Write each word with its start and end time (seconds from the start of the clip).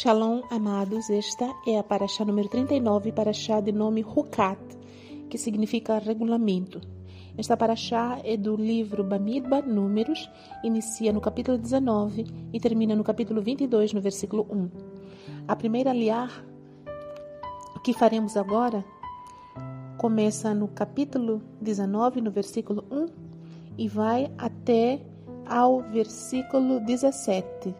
Shalom, 0.00 0.42
amados, 0.48 1.10
esta 1.10 1.52
é 1.66 1.76
a 1.76 1.82
paraxá 1.82 2.24
número 2.24 2.48
39, 2.48 3.10
paraxá 3.10 3.60
de 3.60 3.72
nome 3.72 4.04
Hukat, 4.04 4.56
que 5.28 5.36
significa 5.36 5.98
regulamento. 5.98 6.80
Esta 7.36 7.56
paraxá 7.56 8.20
é 8.22 8.36
do 8.36 8.54
livro 8.54 9.02
Bamidbar, 9.02 9.66
Números, 9.66 10.30
inicia 10.62 11.12
no 11.12 11.20
capítulo 11.20 11.58
19 11.58 12.24
e 12.52 12.60
termina 12.60 12.94
no 12.94 13.02
capítulo 13.02 13.42
22, 13.42 13.92
no 13.92 14.00
versículo 14.00 14.46
1. 14.48 14.70
A 15.48 15.56
primeira 15.56 15.92
liar 15.92 16.44
que 17.82 17.92
faremos 17.92 18.36
agora 18.36 18.84
começa 19.96 20.54
no 20.54 20.68
capítulo 20.68 21.42
19, 21.60 22.20
no 22.20 22.30
versículo 22.30 22.84
1, 22.88 23.06
e 23.76 23.88
vai 23.88 24.30
até 24.38 25.00
ao 25.44 25.82
versículo 25.90 26.78
17 26.86 27.74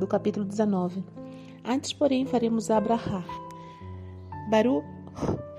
do 0.00 0.08
capítulo 0.08 0.44
19. 0.44 1.21
Antes, 1.64 1.92
porém, 1.92 2.26
faremos 2.26 2.70
Abraha. 2.70 3.24
Baru 4.50 4.82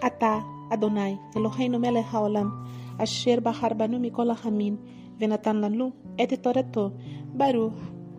Ata 0.02 0.44
Adonai, 0.70 1.20
Eloheinu 1.36 1.80
melech 1.80 2.08
haolam, 2.12 2.68
asher 3.00 3.40
bahar 3.40 3.74
banu 3.74 4.00
mikol 4.00 4.32
hamin, 4.36 4.78
venatan 5.18 5.62
lanu 5.62 5.94
et 6.18 6.36
torato, 6.42 6.94
Baru 7.34 7.74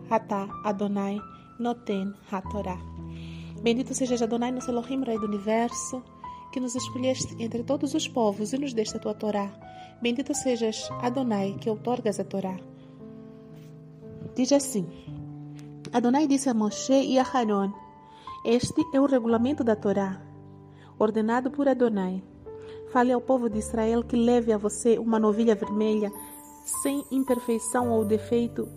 Ata 0.09 0.47
Adonai, 0.63 1.19
noten 1.59 2.15
hatorá. 2.31 2.77
Bendito 3.61 3.93
seja 3.93 4.23
Adonai, 4.23 4.51
nosso 4.51 4.71
Elohim, 4.71 5.03
Rei 5.03 5.17
do 5.17 5.25
Universo, 5.25 6.03
que 6.51 6.59
nos 6.59 6.75
escolheste 6.75 7.35
entre 7.39 7.63
todos 7.63 7.93
os 7.93 8.07
povos 8.07 8.53
e 8.53 8.57
nos 8.57 8.73
deste 8.73 8.97
a 8.97 8.99
tua 8.99 9.13
Torá. 9.13 9.51
Bendito 10.01 10.33
sejas 10.33 10.89
Adonai, 11.01 11.57
que 11.59 11.69
outorgas 11.69 12.19
a 12.19 12.23
Torá. 12.23 12.57
Diz 14.35 14.51
assim: 14.51 14.85
Adonai 15.95 16.27
disse 16.27 16.49
a 16.49 16.53
Moshe 16.53 16.91
e 16.91 17.17
a 17.17 17.23
Haron: 17.23 17.71
Este 18.43 18.83
é 18.93 18.99
o 18.99 19.05
regulamento 19.05 19.63
da 19.63 19.77
Torá, 19.77 20.21
ordenado 20.99 21.49
por 21.49 21.69
Adonai. 21.69 22.21
Fale 22.91 23.13
ao 23.13 23.21
povo 23.21 23.49
de 23.49 23.59
Israel 23.59 24.03
que 24.03 24.17
leve 24.17 24.51
a 24.51 24.57
você 24.57 24.99
uma 24.99 25.17
novilha 25.17 25.55
vermelha, 25.55 26.11
sem 26.83 27.05
imperfeição 27.09 27.91
ou 27.91 28.03
defeito, 28.03 28.67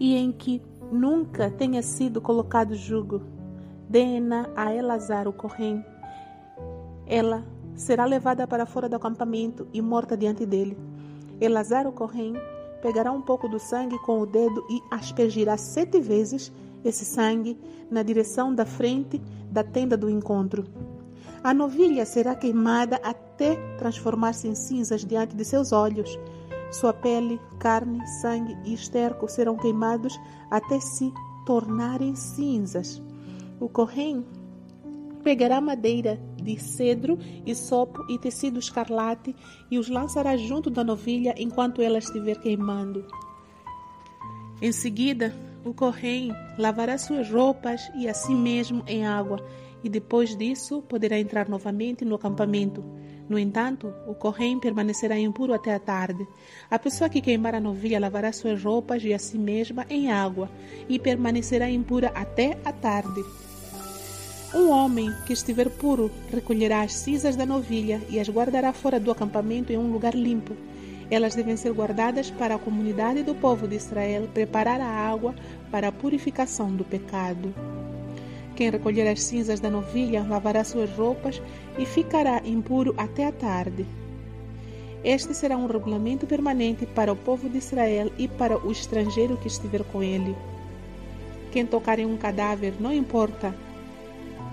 e 0.00 0.16
em 0.16 0.32
que 0.32 0.62
nunca 0.90 1.50
tenha 1.50 1.82
sido 1.82 2.18
colocado 2.18 2.74
jugo. 2.74 3.20
Dê-na 3.86 4.48
a 4.56 4.74
Elazar, 4.74 5.28
o 5.28 5.34
corrente. 5.34 5.86
Ela 7.06 7.44
será 7.74 8.06
levada 8.06 8.46
para 8.46 8.64
fora 8.64 8.88
do 8.88 8.96
acampamento 8.96 9.68
e 9.70 9.82
morta 9.82 10.16
diante 10.16 10.46
dele. 10.46 10.78
Elazar, 11.38 11.86
o 11.86 11.92
corrente, 11.92 12.40
pegará 12.82 13.12
um 13.12 13.22
pouco 13.22 13.48
do 13.48 13.60
sangue 13.60 13.96
com 14.00 14.20
o 14.20 14.26
dedo 14.26 14.66
e 14.68 14.82
aspergirá 14.90 15.56
sete 15.56 16.00
vezes 16.00 16.52
esse 16.84 17.04
sangue 17.04 17.56
na 17.88 18.02
direção 18.02 18.52
da 18.52 18.66
frente 18.66 19.22
da 19.50 19.62
tenda 19.62 19.96
do 19.96 20.10
encontro. 20.10 20.64
A 21.44 21.54
novilha 21.54 22.04
será 22.04 22.34
queimada 22.34 22.96
até 23.02 23.56
transformar-se 23.78 24.48
em 24.48 24.54
cinzas 24.54 25.04
diante 25.04 25.34
de 25.36 25.44
seus 25.44 25.72
olhos. 25.72 26.18
Sua 26.72 26.92
pele, 26.92 27.40
carne, 27.58 28.04
sangue 28.20 28.56
e 28.64 28.74
esterco 28.74 29.28
serão 29.28 29.56
queimados 29.56 30.18
até 30.50 30.80
se 30.80 31.12
tornarem 31.46 32.14
cinzas. 32.16 33.00
O 33.60 33.68
corrém 33.68 34.24
pegará 35.22 35.60
madeira 35.60 36.18
de 36.42 36.58
cedro, 36.60 37.18
e 37.46 37.54
sopo 37.54 38.04
e 38.10 38.18
tecido 38.18 38.58
escarlate 38.58 39.34
e 39.70 39.78
os 39.78 39.88
lançará 39.88 40.36
junto 40.36 40.70
da 40.70 40.82
novilha 40.84 41.34
enquanto 41.38 41.80
ela 41.80 41.98
estiver 41.98 42.38
queimando. 42.40 43.04
Em 44.60 44.72
seguida, 44.72 45.34
o 45.64 45.72
corrém 45.72 46.32
lavará 46.58 46.98
suas 46.98 47.30
roupas 47.30 47.90
e 47.96 48.08
a 48.08 48.14
si 48.14 48.34
mesmo 48.34 48.82
em 48.86 49.06
água, 49.06 49.44
e 49.82 49.88
depois 49.88 50.36
disso 50.36 50.82
poderá 50.82 51.18
entrar 51.18 51.48
novamente 51.48 52.04
no 52.04 52.14
acampamento. 52.14 52.84
No 53.28 53.38
entanto, 53.38 53.92
o 54.06 54.14
corrém 54.14 54.60
permanecerá 54.60 55.18
impuro 55.18 55.54
até 55.54 55.74
a 55.74 55.78
tarde. 55.78 56.26
A 56.70 56.78
pessoa 56.78 57.08
que 57.08 57.20
queimar 57.20 57.54
a 57.54 57.60
novilha 57.60 57.98
lavará 57.98 58.32
suas 58.32 58.62
roupas 58.62 59.02
e 59.04 59.12
a 59.12 59.18
si 59.18 59.38
mesma 59.38 59.86
em 59.88 60.10
água, 60.10 60.50
e 60.88 60.98
permanecerá 60.98 61.70
impura 61.70 62.08
até 62.14 62.58
a 62.64 62.72
tarde. 62.72 63.22
Um 64.54 64.68
homem 64.68 65.10
que 65.24 65.32
estiver 65.32 65.70
puro 65.70 66.10
recolherá 66.30 66.82
as 66.82 66.92
cinzas 66.92 67.36
da 67.36 67.46
novilha 67.46 68.02
e 68.10 68.20
as 68.20 68.28
guardará 68.28 68.70
fora 68.74 69.00
do 69.00 69.10
acampamento 69.10 69.72
em 69.72 69.78
um 69.78 69.90
lugar 69.90 70.14
limpo. 70.14 70.54
Elas 71.10 71.34
devem 71.34 71.56
ser 71.56 71.72
guardadas 71.72 72.30
para 72.30 72.56
a 72.56 72.58
comunidade 72.58 73.22
do 73.22 73.34
povo 73.34 73.66
de 73.66 73.76
Israel 73.76 74.28
preparar 74.34 74.78
a 74.78 74.86
água 74.86 75.34
para 75.70 75.88
a 75.88 75.92
purificação 75.92 76.70
do 76.70 76.84
pecado. 76.84 77.54
Quem 78.54 78.68
recolher 78.68 79.08
as 79.08 79.22
cinzas 79.22 79.58
da 79.58 79.70
novilha 79.70 80.22
lavará 80.22 80.62
suas 80.62 80.90
roupas 80.90 81.40
e 81.78 81.86
ficará 81.86 82.42
impuro 82.44 82.94
até 82.98 83.26
a 83.26 83.32
tarde. 83.32 83.86
Este 85.02 85.32
será 85.32 85.56
um 85.56 85.66
regulamento 85.66 86.26
permanente 86.26 86.84
para 86.84 87.10
o 87.10 87.16
povo 87.16 87.48
de 87.48 87.56
Israel 87.56 88.12
e 88.18 88.28
para 88.28 88.58
o 88.58 88.70
estrangeiro 88.70 89.38
que 89.38 89.48
estiver 89.48 89.82
com 89.84 90.02
ele. 90.02 90.36
Quem 91.50 91.64
tocar 91.64 91.98
em 91.98 92.04
um 92.04 92.18
cadáver, 92.18 92.74
não 92.78 92.92
importa 92.92 93.54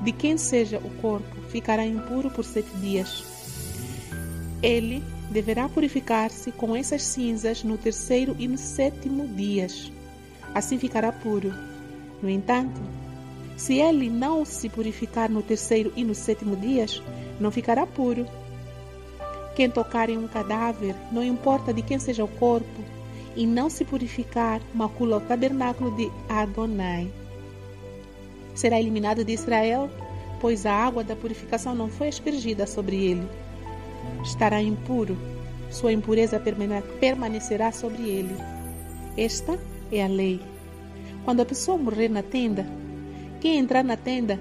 de 0.04 0.12
quem 0.12 0.38
seja 0.38 0.78
o 0.78 0.90
corpo, 1.02 1.36
ficará 1.50 1.86
impuro 1.86 2.30
por 2.30 2.46
sete 2.46 2.70
dias. 2.78 3.24
Ele 4.62 5.04
deverá 5.30 5.68
purificar-se 5.70 6.52
com 6.52 6.76
essas 6.76 7.04
cinzas 7.04 7.64
no 7.64 7.78
terceiro 7.78 8.36
e 8.40 8.48
no 8.48 8.58
sétimo 8.58 9.28
dias. 9.28 9.92
Assim 10.54 10.78
ficará 10.78 11.12
puro. 11.12 11.54
No 12.22 12.30
entanto, 12.30 12.82
se 13.56 13.76
ele 13.76 14.10
não 14.10 14.46
se 14.46 14.70
purificar 14.70 15.30
no 15.30 15.44
terceiro 15.44 15.92
e 15.96 16.04
no 16.04 16.16
sétimo 16.16 16.56
dias, 16.56 17.02
não 17.40 17.52
ficará 17.52 17.86
puro. 17.86 18.26
Quem 19.56 19.70
tocar 19.70 20.10
em 20.10 20.18
um 20.18 20.28
cadáver, 20.28 20.96
não 21.12 21.24
importa 21.24 21.74
de 21.74 21.82
quem 21.82 22.00
seja 22.00 22.24
o 22.24 22.28
corpo, 22.28 22.84
e 23.36 23.46
não 23.46 23.70
se 23.70 23.86
purificar, 23.86 24.62
macula 24.74 25.18
o 25.18 25.22
tabernáculo 25.22 25.96
de 25.96 26.10
Adonai 26.28 27.12
será 28.60 28.78
eliminado 28.78 29.24
de 29.24 29.32
Israel, 29.32 29.90
pois 30.42 30.66
a 30.66 30.74
água 30.74 31.02
da 31.02 31.16
purificação 31.16 31.74
não 31.74 31.88
foi 31.88 32.10
aspergida 32.10 32.68
sobre 32.68 32.98
ele. 32.98 33.28
Estará 34.22 34.62
impuro, 34.62 35.18
sua 35.70 35.94
impureza 35.94 36.42
permanecerá 37.00 37.72
sobre 37.72 38.04
ele. 38.04 38.36
Esta 39.18 39.58
é 39.92 40.04
a 40.04 40.08
lei. 40.08 40.42
Quando 41.24 41.40
a 41.42 41.46
pessoa 41.46 41.78
morrer 41.78 42.10
na 42.10 42.22
tenda, 42.22 42.66
quem 43.40 43.58
entrar 43.58 43.84
na 43.84 43.96
tenda 43.96 44.38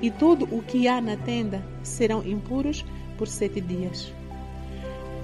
e 0.00 0.10
tudo 0.10 0.48
o 0.50 0.62
que 0.62 0.88
há 0.88 1.00
na 1.00 1.16
tenda 1.16 1.62
serão 1.82 2.26
impuros 2.26 2.82
por 3.18 3.28
sete 3.28 3.60
dias. 3.60 4.10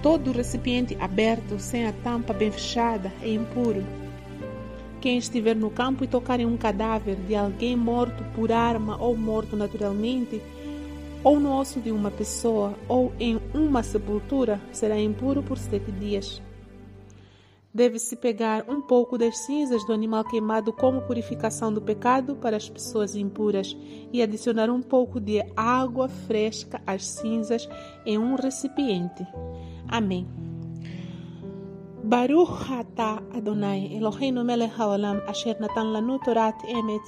Todo 0.02 0.30
recipiente 0.30 0.96
aberto, 1.00 1.58
sem 1.58 1.86
a 1.86 1.92
tampa 1.92 2.34
bem 2.34 2.52
fechada, 2.52 3.10
é 3.22 3.30
impuro 3.30 3.82
quem 5.00 5.18
estiver 5.18 5.56
no 5.56 5.70
campo 5.70 6.04
e 6.04 6.08
tocar 6.08 6.40
em 6.40 6.46
um 6.46 6.56
cadáver 6.56 7.16
de 7.16 7.34
alguém 7.34 7.76
morto 7.76 8.24
por 8.34 8.52
arma 8.52 8.96
ou 9.00 9.16
morto 9.16 9.56
naturalmente, 9.56 10.42
ou 11.22 11.40
no 11.40 11.58
osso 11.58 11.80
de 11.80 11.90
uma 11.90 12.10
pessoa, 12.10 12.74
ou 12.88 13.12
em 13.18 13.40
uma 13.54 13.82
sepultura, 13.82 14.60
será 14.72 14.98
impuro 14.98 15.42
por 15.42 15.58
sete 15.58 15.90
dias. 15.92 16.40
Deve-se 17.72 18.16
pegar 18.16 18.64
um 18.68 18.80
pouco 18.80 19.18
das 19.18 19.38
cinzas 19.38 19.84
do 19.86 19.92
animal 19.92 20.24
queimado 20.24 20.72
como 20.72 21.02
purificação 21.02 21.72
do 21.72 21.80
pecado 21.80 22.34
para 22.34 22.56
as 22.56 22.68
pessoas 22.68 23.14
impuras 23.14 23.76
e 24.12 24.22
adicionar 24.22 24.70
um 24.70 24.80
pouco 24.80 25.20
de 25.20 25.44
água 25.54 26.08
fresca 26.08 26.80
às 26.86 27.06
cinzas 27.06 27.68
em 28.06 28.18
um 28.18 28.34
recipiente. 28.34 29.24
Amém. 29.86 30.47
ברוך 32.03 32.71
אתה, 32.81 33.15
אדוני, 33.37 33.97
אלוהינו 33.97 34.43
מלך 34.43 34.79
העולם, 34.79 35.17
אשר 35.25 35.51
נתן 35.59 35.87
לנו 35.87 36.17
תורת 36.25 36.63
אמת, 36.63 37.01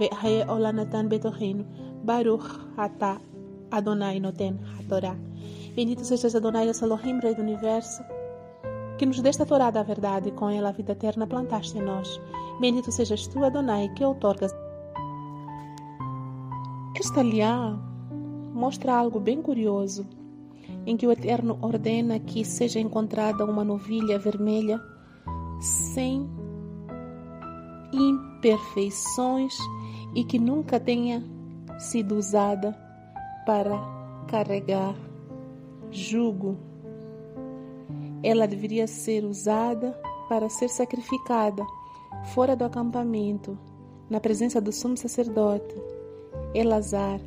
וחיי 0.00 0.44
עולם 0.44 0.76
נתן 0.76 1.08
בתוכנו. 1.08 1.62
ברוך 2.04 2.58
אתה, 2.84 3.14
Adonai 3.70 4.20
noten 4.20 4.60
a 4.78 5.16
Bendito 5.76 6.04
sejas 6.04 6.34
Adonai, 6.34 6.66
nosso 6.66 6.84
Elohim, 6.84 7.18
Rei 7.20 7.34
do 7.34 7.42
Universo, 7.42 8.02
que 8.96 9.04
nos 9.04 9.20
deste 9.20 9.42
a 9.42 9.46
Torá 9.46 9.70
da 9.70 9.82
verdade, 9.82 10.30
com 10.30 10.48
ela 10.48 10.70
a 10.70 10.72
vida 10.72 10.92
eterna 10.92 11.26
plantaste 11.26 11.76
em 11.76 11.82
nós. 11.82 12.20
Bendito 12.60 12.90
sejas 12.90 13.26
tu, 13.26 13.44
Adonai, 13.44 13.90
que 13.94 14.04
outorgas. 14.04 14.52
Esta 16.98 17.22
liá 17.22 17.78
mostra 18.54 18.96
algo 18.96 19.20
bem 19.20 19.42
curioso 19.42 20.06
em 20.85 20.97
que 20.97 21.05
o 21.05 21.11
Eterno 21.11 21.57
ordena 21.61 22.19
que 22.19 22.43
seja 22.43 22.79
encontrada 22.79 23.45
uma 23.45 23.63
novilha 23.63 24.17
vermelha 24.17 24.81
sem 25.59 26.29
imperfeições 27.93 29.53
e 30.15 30.23
que 30.23 30.39
nunca 30.39 30.79
tenha 30.79 31.23
sido 31.77 32.15
usada 32.15 32.77
para 33.45 33.77
carregar 34.27 34.95
jugo. 35.91 36.57
Ela 38.23 38.47
deveria 38.47 38.87
ser 38.87 39.25
usada 39.25 39.99
para 40.29 40.49
ser 40.49 40.69
sacrificada 40.69 41.65
fora 42.33 42.55
do 42.55 42.63
acampamento, 42.63 43.57
na 44.09 44.19
presença 44.19 44.61
do 44.61 44.71
sumo 44.71 44.95
sacerdote, 44.95 45.75
Elazar, 46.53 47.19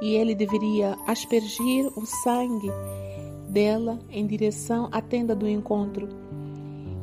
e 0.00 0.14
ele 0.14 0.34
deveria 0.34 0.96
aspergir 1.06 1.86
o 1.96 2.04
sangue 2.04 2.70
dela 3.48 3.98
em 4.10 4.26
direção 4.26 4.88
à 4.90 5.00
tenda 5.00 5.34
do 5.34 5.48
encontro 5.48 6.08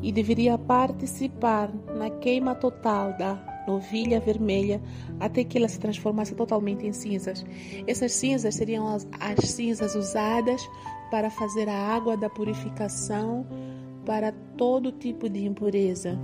e 0.02 0.12
deveria 0.12 0.58
participar 0.58 1.72
na 1.96 2.10
queima 2.10 2.56
total 2.56 3.16
da 3.18 3.52
novilha 3.68 4.20
vermelha 4.20 4.82
até 5.20 5.44
que 5.44 5.58
ela 5.58 5.68
se 5.68 5.80
transformasse 5.80 6.34
totalmente 6.34 6.86
em 6.86 6.92
cinzas. 6.92 7.46
Essas 7.86 8.14
cinzas 8.14 8.56
seriam 8.56 8.88
as, 8.88 9.08
as 9.20 9.50
cinzas 9.50 9.96
usadas 9.96 10.68
para 11.12 11.30
fazer 11.30 11.70
a 11.70 11.76
água 11.76 12.18
da 12.18 12.30
purificação 12.30 13.46
para 14.06 14.32
todo 14.58 14.92
tipo 14.92 15.30
de 15.30 15.46
impureza. 15.46 16.18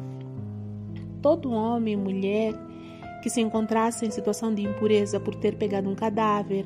Todo 1.21 1.51
homem 1.51 1.93
e 1.93 1.97
mulher 1.97 2.53
que 3.27 3.33
se 3.33 3.41
encontrasse 3.41 4.05
em 4.05 4.09
situação 4.09 4.55
de 4.55 4.61
impureza 4.61 5.19
por 5.19 5.35
ter 5.35 5.57
pegado 5.57 5.89
um 5.89 5.95
cadáver 5.95 6.65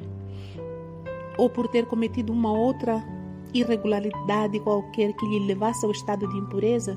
ou 1.36 1.50
por 1.50 1.68
ter 1.68 1.88
cometido 1.88 2.32
uma 2.32 2.52
outra 2.52 3.04
irregularidade 3.52 4.60
qualquer 4.60 5.12
que 5.14 5.26
lhe 5.26 5.40
levasse 5.48 5.84
ao 5.84 5.92
estado 5.92 6.30
de 6.30 6.38
impureza, 6.38 6.96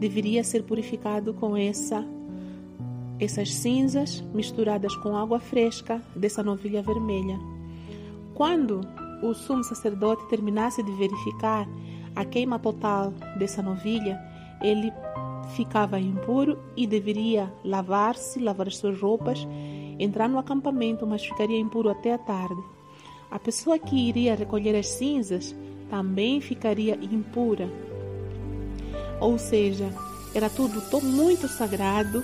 deveria 0.00 0.42
ser 0.42 0.64
purificado 0.64 1.32
com 1.32 1.56
essa 1.56 2.04
essas 3.20 3.54
cinzas 3.54 4.20
misturadas 4.34 4.96
com 4.96 5.16
água 5.16 5.38
fresca 5.38 6.02
dessa 6.16 6.42
novilha 6.42 6.82
vermelha. 6.82 7.38
Quando 8.34 8.80
o 9.22 9.32
sumo 9.32 9.62
sacerdote 9.62 10.26
terminasse 10.26 10.82
de 10.82 10.90
verificar 10.90 11.68
a 12.16 12.24
queima 12.24 12.58
total 12.58 13.12
dessa 13.38 13.62
novilha, 13.62 14.20
ele 14.60 14.92
ficava 15.54 15.98
impuro 15.98 16.58
e 16.76 16.86
deveria 16.86 17.52
lavar-se, 17.64 18.38
lavar 18.38 18.68
as 18.68 18.76
suas 18.76 19.00
roupas, 19.00 19.46
entrar 19.98 20.28
no 20.28 20.38
acampamento, 20.38 21.06
mas 21.06 21.24
ficaria 21.24 21.58
impuro 21.58 21.88
até 21.88 22.12
a 22.12 22.18
tarde. 22.18 22.62
A 23.30 23.38
pessoa 23.38 23.78
que 23.78 24.08
iria 24.08 24.34
recolher 24.34 24.76
as 24.76 24.88
cinzas 24.88 25.54
também 25.90 26.40
ficaria 26.40 26.94
impura. 26.96 27.70
Ou 29.20 29.38
seja, 29.38 29.92
era 30.34 30.48
tudo 30.48 30.80
muito 31.02 31.48
sagrado 31.48 32.22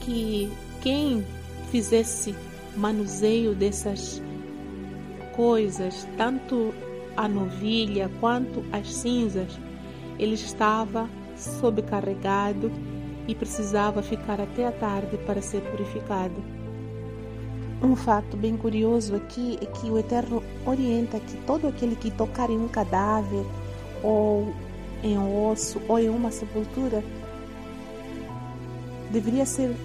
que 0.00 0.50
quem 0.80 1.24
fizesse 1.70 2.34
manuseio 2.76 3.54
dessas 3.54 4.22
coisas, 5.34 6.06
tanto 6.16 6.72
a 7.16 7.28
novilha 7.28 8.10
quanto 8.20 8.64
as 8.72 8.92
cinzas, 8.92 9.58
ele 10.18 10.34
estava 10.34 11.08
sobrecarregado 11.36 12.70
e 13.28 13.34
precisava 13.34 14.02
ficar 14.02 14.40
até 14.40 14.66
a 14.66 14.72
tarde 14.72 15.16
para 15.18 15.42
ser 15.42 15.60
purificado. 15.62 16.34
Um 17.82 17.94
fato 17.94 18.36
bem 18.36 18.56
curioso 18.56 19.14
aqui 19.14 19.58
é 19.60 19.66
que 19.66 19.90
o 19.90 19.98
Eterno 19.98 20.42
orienta 20.64 21.20
que 21.20 21.36
todo 21.46 21.68
aquele 21.68 21.94
que 21.94 22.10
tocar 22.10 22.48
em 22.48 22.58
um 22.58 22.68
cadáver 22.68 23.44
ou 24.02 24.54
em 25.02 25.18
um 25.18 25.50
osso 25.50 25.80
ou 25.86 25.98
em 25.98 26.08
uma 26.08 26.30
sepultura 26.30 27.04
deveria 29.10 29.44
ser 29.44 29.76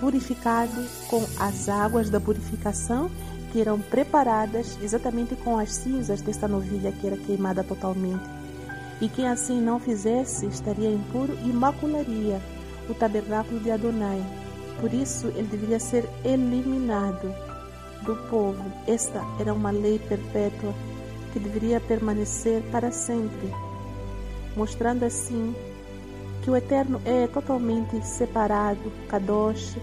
purificado 0.00 0.84
com 1.08 1.22
as 1.38 1.68
águas 1.68 2.08
da 2.08 2.20
purificação 2.20 3.10
que 3.52 3.60
eram 3.60 3.78
preparadas 3.78 4.78
exatamente 4.82 5.36
com 5.36 5.58
as 5.58 5.72
cinzas 5.72 6.20
desta 6.20 6.48
novilha 6.48 6.90
que 6.90 7.06
era 7.06 7.16
queimada 7.16 7.62
totalmente. 7.62 8.43
E 9.00 9.08
quem 9.08 9.28
assim 9.28 9.60
não 9.60 9.78
fizesse 9.78 10.46
estaria 10.46 10.90
impuro 10.90 11.36
e 11.44 11.52
macularia 11.52 12.40
o 12.88 12.94
tabernáculo 12.94 13.60
de 13.60 13.70
Adonai. 13.70 14.22
Por 14.80 14.92
isso 14.92 15.28
ele 15.28 15.48
deveria 15.48 15.80
ser 15.80 16.08
eliminado 16.24 17.34
do 18.02 18.16
povo. 18.28 18.64
Esta 18.86 19.20
era 19.40 19.52
uma 19.52 19.70
lei 19.70 19.98
perpétua 19.98 20.74
que 21.32 21.38
deveria 21.40 21.80
permanecer 21.80 22.62
para 22.70 22.92
sempre, 22.92 23.52
mostrando 24.56 25.04
assim 25.04 25.54
que 26.42 26.50
o 26.50 26.56
Eterno 26.56 27.00
é 27.04 27.26
totalmente 27.26 28.00
separado, 28.06 28.92
kadosh, 29.08 29.76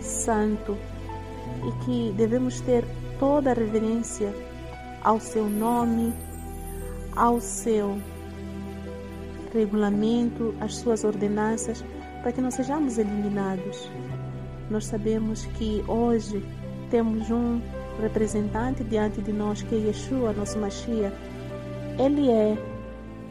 santo, 0.00 0.76
e 1.68 1.84
que 1.84 2.14
devemos 2.16 2.60
ter 2.60 2.84
toda 3.18 3.50
a 3.50 3.54
reverência 3.54 4.34
ao 5.02 5.20
seu 5.20 5.46
nome, 5.48 6.12
ao 7.14 7.40
seu 7.40 7.98
regulamento, 9.56 10.54
às 10.60 10.76
suas 10.76 11.04
ordenanças, 11.04 11.84
para 12.22 12.32
que 12.32 12.40
não 12.40 12.50
sejamos 12.50 12.98
eliminados. 12.98 13.90
Nós 14.70 14.86
sabemos 14.86 15.46
que 15.58 15.84
hoje 15.86 16.42
temos 16.90 17.30
um 17.30 17.60
representante 18.00 18.84
diante 18.84 19.20
de 19.20 19.32
nós, 19.32 19.62
que 19.62 19.74
é 19.74 19.78
Yeshua, 19.78 20.32
nosso 20.32 20.58
Mashiach. 20.58 21.14
Ele 21.98 22.30
é 22.30 22.56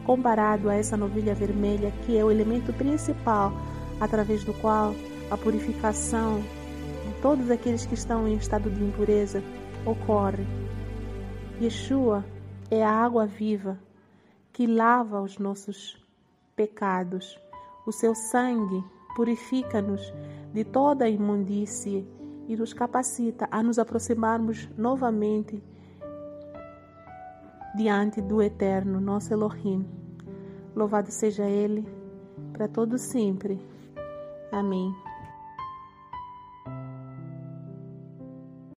comparado 0.04 0.68
a 0.68 0.74
essa 0.74 0.96
novilha 0.96 1.34
vermelha, 1.34 1.92
que 2.04 2.16
é 2.16 2.24
o 2.24 2.30
elemento 2.30 2.72
principal 2.72 3.52
através 4.00 4.44
do 4.44 4.52
qual 4.54 4.94
a 5.30 5.36
purificação 5.36 6.40
de 6.40 7.20
todos 7.20 7.50
aqueles 7.50 7.84
que 7.86 7.94
estão 7.94 8.26
em 8.26 8.36
estado 8.36 8.70
de 8.70 8.82
impureza 8.82 9.42
ocorre. 9.84 10.46
Yeshua 11.60 12.24
é 12.70 12.84
a 12.84 12.90
água 12.90 13.26
viva 13.26 13.78
que 14.52 14.66
lava 14.66 15.20
os 15.20 15.38
nossos 15.38 16.05
pecados. 16.56 17.38
O 17.86 17.92
seu 17.92 18.14
sangue 18.14 18.82
purifica-nos 19.14 20.12
de 20.52 20.64
toda 20.64 21.04
a 21.04 21.08
imundície 21.08 22.08
e 22.48 22.56
nos 22.56 22.72
capacita 22.72 23.46
a 23.50 23.62
nos 23.62 23.78
aproximarmos 23.78 24.68
novamente 24.76 25.62
diante 27.76 28.22
do 28.22 28.42
Eterno, 28.42 29.00
nosso 29.00 29.32
Elohim. 29.32 29.86
Louvado 30.74 31.10
seja 31.10 31.44
Ele, 31.44 31.86
para 32.52 32.66
todo 32.66 32.98
sempre. 32.98 33.60
Amém. 34.50 35.05